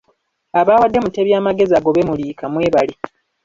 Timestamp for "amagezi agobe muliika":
1.39-2.45